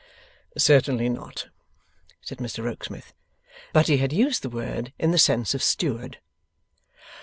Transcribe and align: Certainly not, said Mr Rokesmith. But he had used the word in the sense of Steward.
Certainly 0.57 1.09
not, 1.09 1.49
said 2.21 2.39
Mr 2.39 2.63
Rokesmith. 2.63 3.13
But 3.71 3.85
he 3.85 3.97
had 3.97 4.11
used 4.11 4.41
the 4.41 4.49
word 4.49 4.93
in 4.97 5.11
the 5.11 5.19
sense 5.19 5.53
of 5.53 5.61
Steward. 5.61 6.17